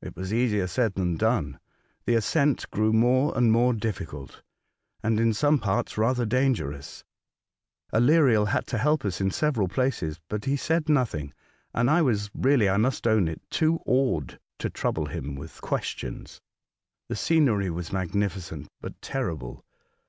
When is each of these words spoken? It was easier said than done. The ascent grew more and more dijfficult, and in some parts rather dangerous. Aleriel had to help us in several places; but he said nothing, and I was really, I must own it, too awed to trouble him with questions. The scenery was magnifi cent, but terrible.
It 0.00 0.16
was 0.16 0.34
easier 0.34 0.66
said 0.66 0.94
than 0.96 1.14
done. 1.16 1.60
The 2.04 2.16
ascent 2.16 2.68
grew 2.72 2.92
more 2.92 3.32
and 3.38 3.52
more 3.52 3.72
dijfficult, 3.72 4.42
and 5.04 5.20
in 5.20 5.32
some 5.32 5.60
parts 5.60 5.96
rather 5.96 6.26
dangerous. 6.26 7.04
Aleriel 7.92 8.46
had 8.48 8.66
to 8.66 8.78
help 8.78 9.04
us 9.04 9.20
in 9.20 9.30
several 9.30 9.68
places; 9.68 10.18
but 10.28 10.46
he 10.46 10.56
said 10.56 10.88
nothing, 10.88 11.32
and 11.72 11.88
I 11.88 12.02
was 12.02 12.28
really, 12.34 12.68
I 12.68 12.76
must 12.76 13.06
own 13.06 13.28
it, 13.28 13.40
too 13.50 13.78
awed 13.86 14.40
to 14.58 14.68
trouble 14.68 15.06
him 15.06 15.36
with 15.36 15.60
questions. 15.60 16.40
The 17.06 17.14
scenery 17.14 17.70
was 17.70 17.90
magnifi 17.90 18.40
cent, 18.40 18.68
but 18.80 19.00
terrible. 19.00 19.64